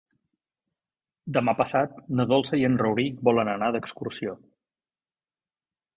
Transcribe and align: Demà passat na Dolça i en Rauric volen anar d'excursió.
Demà 1.35 1.53
passat 1.59 2.01
na 2.21 2.27
Dolça 2.31 2.59
i 2.63 2.67
en 2.71 2.79
Rauric 2.85 3.23
volen 3.29 3.55
anar 3.57 3.69
d'excursió. 3.77 4.37